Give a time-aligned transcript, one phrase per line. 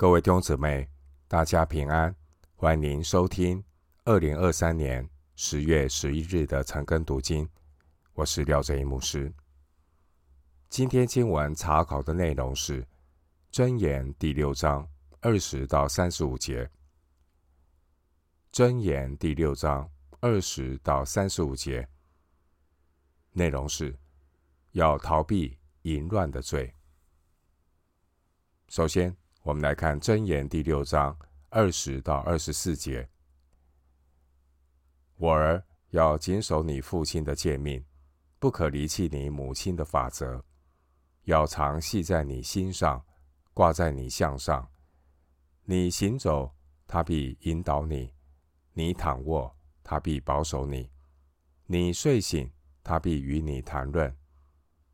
[0.00, 0.88] 各位弟兄姊妹，
[1.28, 2.16] 大家平安，
[2.56, 3.62] 欢迎您收听
[4.04, 7.46] 二零二三年十月十一日的晨更读经。
[8.14, 9.30] 我是廖正一牧师。
[10.70, 12.82] 今天经文查考的内容是
[13.52, 14.88] 《箴言》第六章
[15.20, 16.64] 二十到三十五节，
[18.50, 19.86] 《箴言》第六章
[20.20, 21.86] 二十到三十五节
[23.32, 23.94] 内容是
[24.70, 26.74] 要逃避淫乱的罪。
[28.70, 29.14] 首先，
[29.50, 33.08] 我们来看《箴言》第六章二十到二十四节
[35.18, 37.84] ：“我儿，要谨守你父亲的诫命，
[38.38, 40.40] 不可离弃你母亲的法则，
[41.24, 43.04] 要常系在你心上，
[43.52, 44.70] 挂在你项上。
[45.64, 46.54] 你行走，
[46.86, 48.14] 他必引导你；
[48.72, 50.88] 你躺卧，他必保守你；
[51.66, 52.48] 你睡醒，
[52.84, 54.16] 他必与你谈论。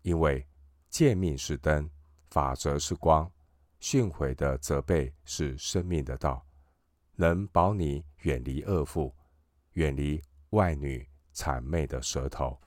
[0.00, 0.48] 因为
[0.88, 1.90] 诫命是灯，
[2.30, 3.30] 法则是光。”
[3.80, 6.44] 训诲的责备是生命的道，
[7.14, 9.14] 能保你远离恶妇，
[9.72, 12.60] 远离外女谄媚的舌头。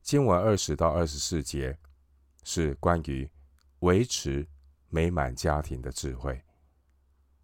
[0.00, 1.78] 经文二十到二十四节
[2.42, 3.30] 是关于
[3.80, 4.46] 维持
[4.88, 6.42] 美满家庭的智慧，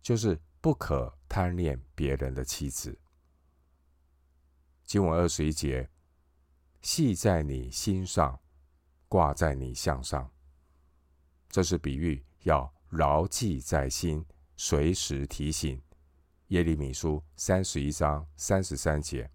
[0.02, 2.98] 就是不可贪恋别人的妻子。
[4.84, 5.88] 经文二十一节，
[6.80, 8.40] 系在你心上，
[9.06, 10.32] 挂在你项上。
[11.48, 14.24] 这是比喻，要牢记在心，
[14.56, 15.80] 随时提醒。
[16.48, 19.30] 耶利米书三十一章三十三节。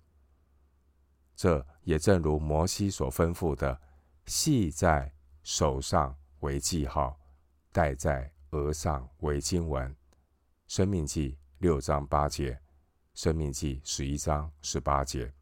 [1.36, 3.82] 这也正如摩西所吩咐的，
[4.28, 7.20] 系在手上为记号，
[7.72, 9.96] 戴在额上为经文。
[10.68, 12.60] 生命记六章八节，
[13.16, 15.34] 生命记十一章十八节。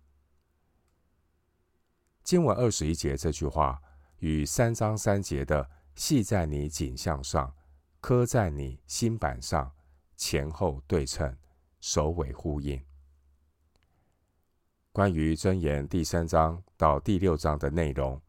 [2.24, 3.82] 经文二十一节这句话
[4.20, 5.70] 与三章三节的。
[5.96, 7.56] 系在你颈项上，
[8.00, 9.72] 刻在你心版上，
[10.16, 11.38] 前后对称，
[11.80, 12.84] 首尾呼应。
[14.92, 18.20] 关于箴言第三章到第六章的内容，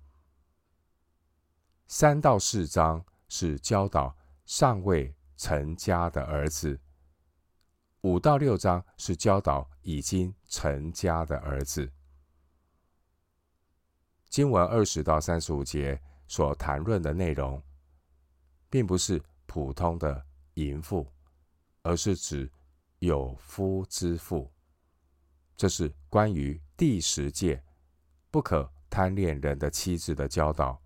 [1.87, 6.79] 三到四章是教导尚未成家的儿子，
[8.03, 11.91] 五到六章是教导已经成家的儿子。
[14.29, 16.01] 经文二十到三十五节。
[16.33, 17.63] 所谈论的内容，
[18.71, 21.07] 并不是普通的淫妇，
[21.83, 22.51] 而是指
[23.01, 24.51] 有夫之妇。
[25.55, 27.63] 这是关于第十诫
[28.31, 30.81] 不可贪恋人的妻子的教导。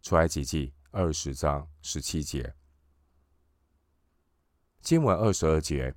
[0.00, 2.54] 出埃及记二十章十七节，
[4.80, 5.92] 经文二十二节：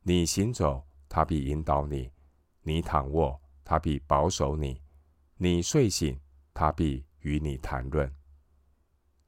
[0.00, 2.10] 你行走，他必引导你；
[2.62, 4.82] 你躺卧，他必保守你；
[5.36, 6.20] 你睡醒，
[6.52, 7.06] 他必。
[7.22, 8.14] 与你谈论。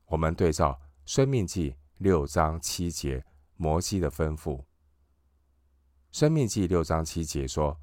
[0.06, 0.72] 我们对照
[1.04, 3.24] 《申命记》六章七节
[3.56, 4.58] 摩西的吩咐，
[6.12, 7.80] 《申命记》六章七节说：“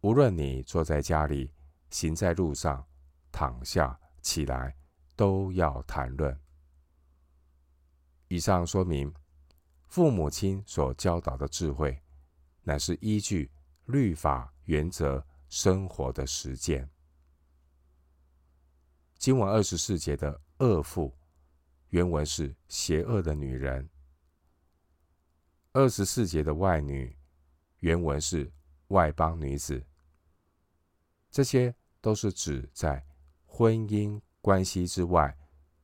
[0.00, 1.52] 无论你坐在家里，
[1.90, 2.84] 行在路上，
[3.30, 4.76] 躺下起来，
[5.14, 6.36] 都要谈论。”
[8.28, 9.14] 以上说明，
[9.86, 12.02] 父母亲所教导的智慧，
[12.62, 13.50] 乃是依据
[13.84, 16.88] 律法原则生活的实践。
[19.16, 21.12] 经文二十四节的恶妇，
[21.90, 23.88] 原文是邪恶的女人；
[25.72, 27.16] 二十四节的外女，
[27.78, 28.52] 原文是
[28.88, 29.82] 外邦女子。
[31.30, 33.04] 这些都是指在
[33.46, 35.36] 婚姻关系之外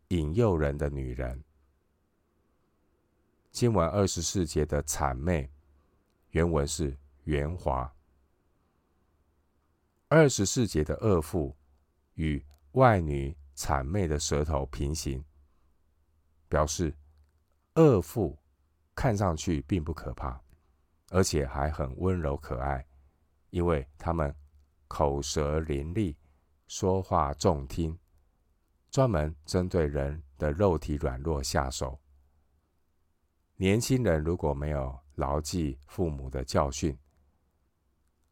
[0.08, 1.42] 引诱人的女人。
[3.50, 5.50] 经文二十四节的谄媚，
[6.30, 7.90] 原文是圆滑；
[10.08, 11.56] 二十四节的恶妇
[12.14, 15.24] 与外女谄媚的舌头平行，
[16.48, 16.96] 表示
[17.74, 18.38] 恶妇
[18.94, 20.40] 看上去并不可怕，
[21.08, 22.86] 而且还很温柔可爱，
[23.50, 24.32] 因为他们
[24.86, 26.14] 口舌伶俐，
[26.68, 27.98] 说话中听，
[28.88, 32.00] 专门针对人的肉体软弱下手。
[33.56, 36.96] 年轻人如果没有牢记父母的教训，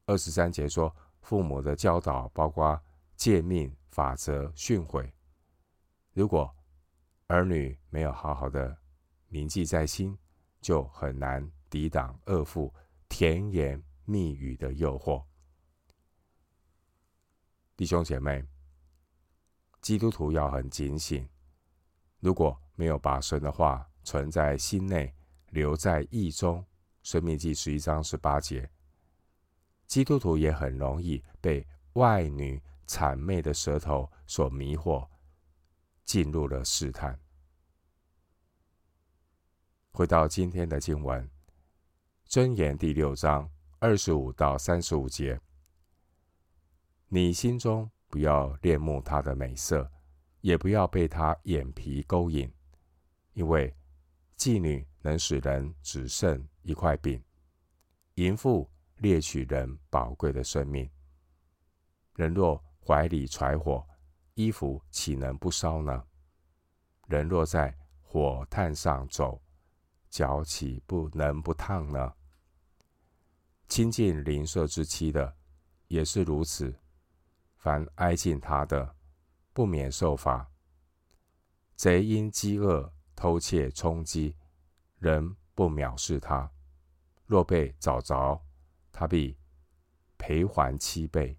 [0.07, 2.81] 二十三节说父母的教导包括
[3.17, 3.75] 诫命。
[3.99, 5.11] 法则训诲，
[6.13, 6.55] 如果
[7.27, 8.79] 儿女没有好好的
[9.27, 10.17] 铭记在心，
[10.61, 12.73] 就很难抵挡恶妇
[13.09, 15.25] 甜言蜜语的诱惑。
[17.77, 18.47] 弟兄姐妹，
[19.81, 21.29] 基督徒要很警醒，
[22.21, 25.13] 如果没有把神的话存在心内，
[25.49, 26.65] 留在意中，
[27.03, 28.71] 申命记十一章十八节，
[29.89, 32.63] 基督徒也很容易被外女。
[32.89, 35.07] 谄媚的舌头所迷惑，
[36.05, 37.21] 进入了试探。
[39.93, 41.31] 回到今天的经文，
[42.27, 43.49] 箴言第六章
[43.79, 45.39] 二十五到三十五节，
[47.09, 49.91] 你心中不要恋慕他的美色，
[50.41, 52.51] 也不要被他眼皮勾引，
[53.35, 53.77] 因为
[54.39, 57.23] 妓女能使人只剩一块饼，
[58.15, 60.91] 淫妇猎取人宝贵的生命。
[62.15, 63.87] 人若怀里揣火，
[64.33, 66.07] 衣服岂能不烧呢？
[67.07, 69.43] 人若在火炭上走，
[70.09, 72.15] 脚岂不能不烫呢？
[73.69, 75.37] 亲近邻舍之妻的，
[75.89, 76.75] 也是如此。
[77.59, 78.97] 凡挨近他的，
[79.53, 80.51] 不免受罚。
[81.77, 84.35] 贼因饥饿偷窃充饥，
[84.99, 86.51] 人不藐视他。
[87.27, 88.43] 若被找着，
[88.91, 89.37] 他必
[90.17, 91.38] 赔还七倍，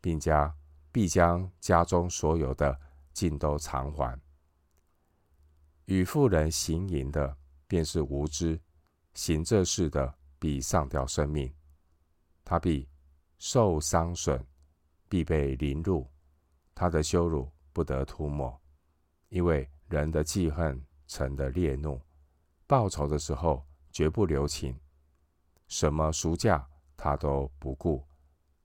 [0.00, 0.52] 并将
[0.90, 2.78] 必将家中所有的
[3.12, 4.18] 尽都偿还。
[5.86, 7.36] 与妇人行淫的，
[7.66, 8.58] 便是无知；
[9.14, 11.52] 行这事的，必上吊生命。
[12.44, 12.88] 他必
[13.38, 14.44] 受伤损，
[15.08, 16.06] 必被凌辱。
[16.74, 18.60] 他的羞辱不得涂抹，
[19.30, 22.00] 因为人的记恨，成的烈怒，
[22.66, 24.78] 报仇的时候绝不留情。
[25.66, 26.66] 什么赎价
[26.96, 28.06] 他都不顾。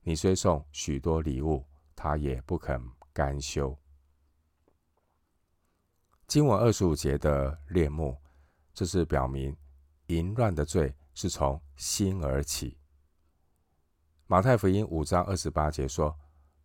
[0.06, 1.64] 你虽送许多礼物，
[1.96, 2.78] 他也不肯
[3.10, 3.76] 甘休。
[6.26, 8.14] 经文二十五节的恋慕，
[8.74, 9.56] 这是表明
[10.08, 12.76] 淫乱的罪是从心而起。
[14.26, 16.14] 马太福音五章二十八节说：“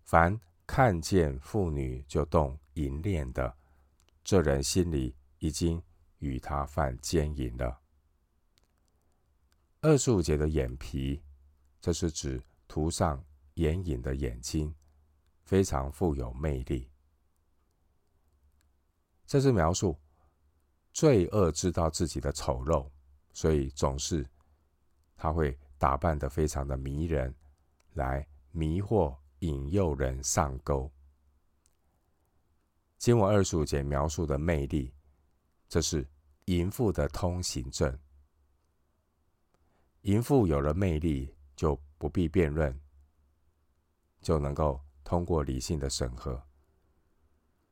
[0.03, 0.37] 凡
[0.67, 3.55] 看见妇女就动淫念的，
[4.21, 5.81] 这人心里已经
[6.17, 7.79] 与他犯奸淫了。”
[9.79, 11.21] 二十五节的眼皮，
[11.79, 13.23] 这是指涂上
[13.59, 14.73] 眼影的眼睛，
[15.43, 16.89] 非常富有魅力。
[19.27, 19.99] 这是描述
[20.93, 22.89] 罪恶知道自己的丑陋，
[23.33, 24.25] 所以总是
[25.17, 27.35] 他会打扮得非常的迷人，
[27.95, 30.89] 来迷惑引诱人上钩。
[32.97, 34.93] 经文二十五节描述的魅力，
[35.67, 36.07] 这是
[36.45, 37.99] 淫妇的通行证。
[40.03, 42.77] 淫妇有了魅力，就不必辩论，
[44.21, 46.41] 就能够通过理性的审核。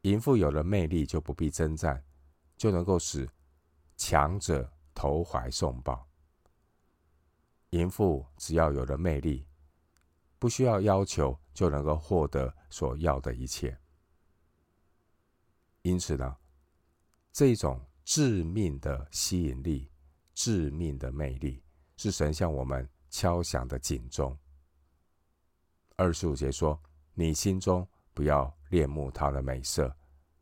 [0.01, 2.03] 淫妇有了魅力，就不必征战，
[2.55, 3.29] 就能够使
[3.97, 6.07] 强者投怀送抱。
[7.71, 9.45] 淫妇只要有了魅力，
[10.39, 13.77] 不需要要求，就能够获得所要的一切。
[15.81, 16.37] 因此呢，
[17.33, 19.91] 这种致命的吸引力、
[20.33, 21.61] 致命的魅力，
[21.97, 24.37] 是神向我们敲响的警钟。
[25.97, 26.81] 二十五节说
[27.13, 29.95] ：“你心中。”不要恋慕他的美色，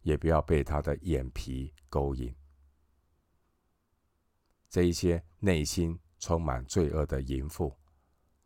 [0.04, 2.34] 也不要被他的眼皮勾引。
[4.70, 7.78] 这一些内心充满罪恶的淫妇，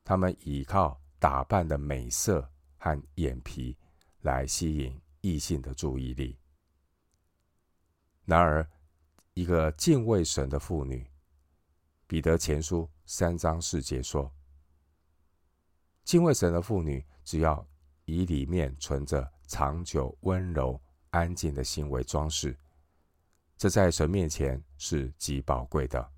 [0.04, 3.78] 他们依靠打扮的美色和眼皮
[4.22, 6.36] 来吸引异性的注意力。
[8.26, 8.68] 然而，
[9.36, 11.08] 一个敬畏神的妇女，
[12.08, 14.34] 彼得前书三章四节说
[16.10, 17.64] ：“敬畏神的妇女，只要。”
[18.12, 22.58] 以里面存着长久温柔安静的心为装饰，
[23.56, 26.12] 这在神面前是极宝贵的。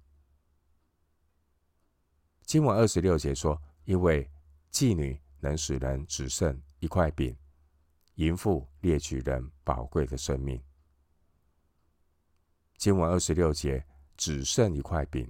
[2.43, 4.31] 经文二十六节说：“因为
[4.71, 7.37] 妓女能使人只剩一块饼，
[8.15, 10.63] 淫妇猎取人宝贵的生命。”
[12.79, 13.85] 经文二十六节
[14.15, 15.29] 只剩一块饼，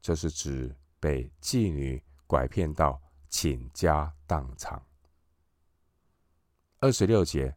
[0.00, 3.02] 这是指被妓女拐骗到
[3.36, 4.82] 倾家荡产。
[6.78, 7.54] 二十六节，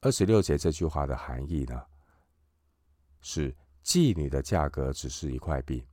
[0.00, 1.80] 二十六节这句话的含义呢，
[3.20, 5.86] 是妓女的价格只是一块饼，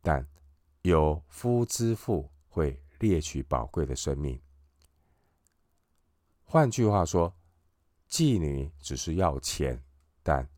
[0.00, 0.26] 但
[0.80, 4.40] 有夫之妇会猎取宝贵的生命。
[6.42, 7.30] 换句话说，
[8.08, 9.78] 妓女只是要钱，
[10.22, 10.48] 但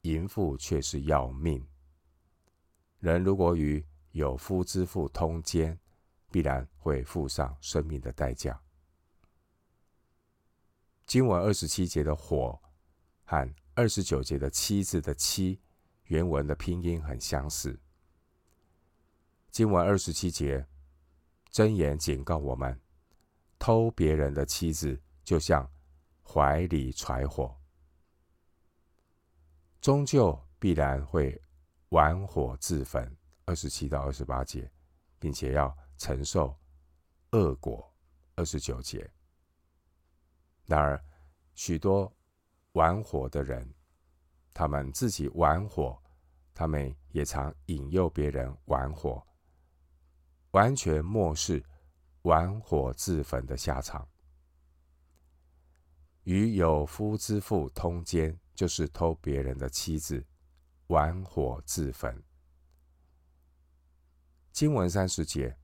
[0.00, 1.62] 淫妇却是要命。
[3.00, 5.78] 人如果与有夫之妇通奸，
[6.30, 8.60] 必然会付上生命的代价。
[11.06, 12.60] 经文二十七节的“火”
[13.24, 15.60] 和二十九节的“妻”字的“妻”，
[16.04, 17.78] 原文的拼音很相似。
[19.50, 20.66] 经文二十七节，
[21.50, 22.78] 箴言警告我们：
[23.58, 25.68] 偷别人的妻子，就像
[26.22, 27.56] 怀里揣火，
[29.80, 31.40] 终究必然会
[31.88, 33.16] 玩火自焚。
[33.46, 34.70] 二十七到二十八节，
[35.18, 36.56] 并且要承受
[37.32, 37.86] 恶果。
[38.36, 39.10] 二十九节。
[40.64, 41.04] 然而，
[41.56, 42.16] 许多
[42.74, 43.74] 玩火的人，
[44.54, 46.00] 他们自己玩火，
[46.54, 49.26] 他们也常引诱别人玩火，
[50.52, 51.64] 完全漠视
[52.22, 54.08] 玩火自焚的下场。
[56.22, 60.24] 与有夫之妇通奸，就是偷别人的妻子，
[60.86, 62.22] 玩火自焚。
[64.52, 65.58] 经文三十节，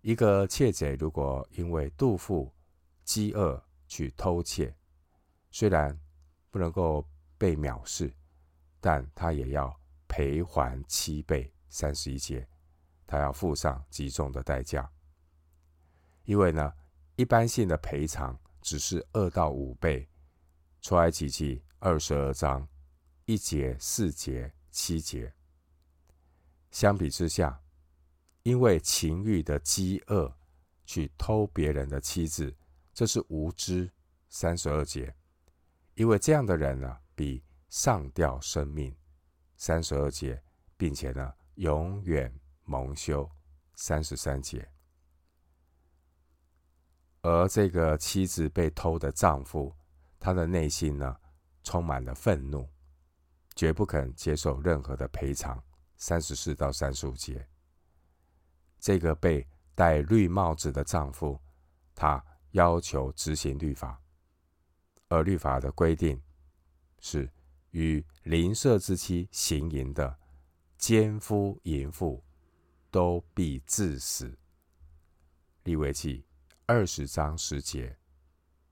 [0.00, 2.52] 一个窃贼如果因为肚腹
[3.04, 4.74] 饥饿去偷窃，
[5.50, 5.98] 虽然
[6.50, 8.14] 不能够被藐视，
[8.80, 9.74] 但他也要
[10.08, 11.52] 赔还七倍。
[11.68, 12.48] 三十一节，
[13.06, 14.90] 他要付上极重的代价，
[16.24, 16.72] 因为呢，
[17.16, 18.38] 一般性的赔偿。
[18.62, 20.06] 只是二到五倍，
[20.82, 22.68] 出埃及记二十二章
[23.24, 25.32] 一节、四节、七节。
[26.70, 27.58] 相比之下，
[28.42, 30.34] 因为情欲的饥饿
[30.84, 32.54] 去偷别人的妻子，
[32.92, 33.90] 这是无知。
[34.32, 35.12] 三十二节，
[35.94, 38.94] 因为这样的人呢，比上吊生命。
[39.56, 40.40] 三十二节，
[40.76, 42.32] 并且呢，永远
[42.64, 43.28] 蒙羞。
[43.74, 44.70] 三十三节。
[47.22, 49.74] 而这个妻子被偷的丈夫，
[50.18, 51.16] 他的内心呢，
[51.64, 52.68] 充满了愤怒，
[53.56, 55.60] 绝不肯接受任何的赔偿。
[55.96, 57.46] 三十四到三十五节，
[58.80, 61.38] 这个被戴绿帽子的丈夫，
[61.94, 64.02] 他要求执行律法，
[65.08, 66.20] 而律法的规定
[66.98, 67.30] 是
[67.70, 70.18] 与邻舍之妻行淫的
[70.78, 72.24] 奸夫淫妇
[72.90, 74.36] 都必致死。
[75.62, 76.24] 利未记。
[76.66, 77.98] 二十章十节，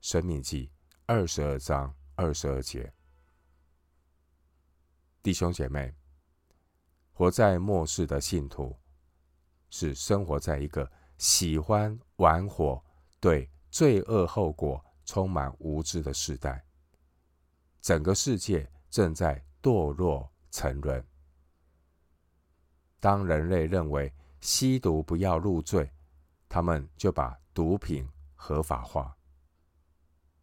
[0.00, 0.71] 申命记
[1.07, 2.93] 二十二章二十二节，
[5.21, 5.93] 弟兄姐妹，
[7.12, 8.79] 活在末世的信徒，
[9.71, 12.83] 是生活在一个喜欢玩火、
[13.21, 16.65] 对罪恶后果充满无知的时代。
[17.81, 21.05] 整个世界正在堕落沉沦。
[23.01, 25.91] 当人类认为吸毒不要入罪，
[26.49, 29.17] 他们就把毒品合法化。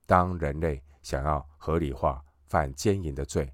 [0.06, 3.54] 当人类想要合理化犯奸淫的罪，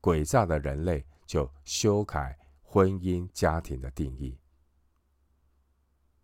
[0.00, 4.38] 诡诈的人类就修改婚姻家庭的定义。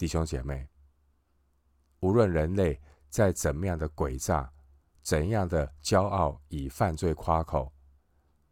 [0.01, 0.67] 弟兄姐妹，
[1.99, 2.81] 无论人类
[3.11, 4.51] 再怎么样的诡诈，
[5.03, 7.71] 怎样的骄傲以犯罪夸口，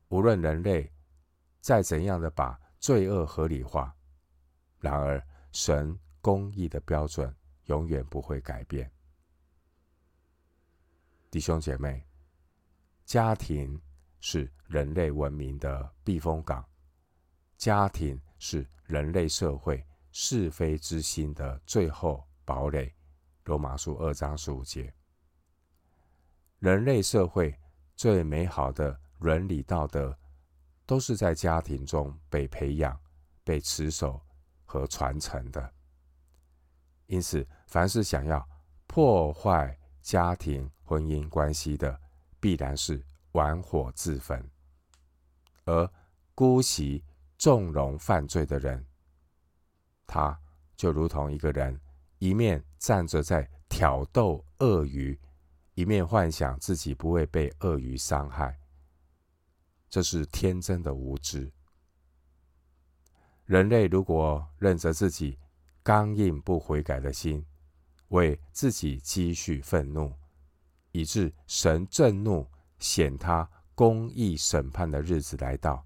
[0.08, 0.92] 无论人类
[1.58, 3.96] 再怎样的把罪恶合理化，
[4.78, 7.34] 然而神公义的标准。
[7.64, 8.90] 永远不会改变，
[11.30, 12.06] 弟兄姐妹，
[13.06, 13.80] 家庭
[14.20, 16.62] 是人类文明的避风港，
[17.56, 19.82] 家庭是人类社会
[20.20, 22.92] 是非之心的最后堡垒。
[23.44, 24.92] 罗马书二章十五节，
[26.58, 27.56] 人类社会
[27.94, 30.18] 最美好的伦理道德，
[30.84, 33.00] 都是在家庭中被培养、
[33.44, 34.20] 被持守
[34.64, 35.72] 和传承的。
[37.06, 38.44] 因此，凡是想要
[38.88, 41.96] 破坏家庭婚姻关系的，
[42.40, 43.00] 必然是
[43.32, 44.42] 玩火自焚；
[45.64, 45.88] 而
[46.34, 47.04] 姑息
[47.38, 48.84] 纵容犯罪的人，
[50.08, 50.36] 他
[50.74, 51.78] 就如同一个人，
[52.18, 55.16] 一面站着在挑逗鳄鱼，
[55.74, 58.58] 一面幻想自己不会被鳄鱼伤害。
[59.90, 61.52] 这是天真的无知。
[63.44, 65.38] 人类如果认着自己，
[65.82, 67.44] 刚硬不悔改的心，
[68.08, 70.12] 为自己积蓄愤怒，
[70.92, 72.46] 以致神震怒，
[72.78, 75.84] 显他公义审判的日子来到，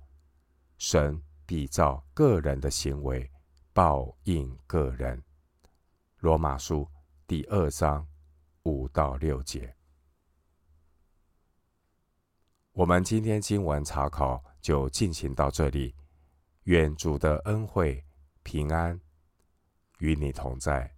[0.78, 3.30] 神必照个人的行为
[3.74, 5.22] 报应个人。
[6.18, 6.86] 罗马书
[7.26, 8.06] 第二章
[8.64, 9.74] 五到六节。
[12.72, 15.94] 我们今天经文查考就进行到这里，
[16.64, 18.04] 愿主的恩惠
[18.42, 19.00] 平安
[20.00, 20.94] 与你同在。